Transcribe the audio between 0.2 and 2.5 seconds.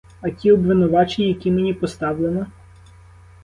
А ті обвинувачення, які мені поставлено?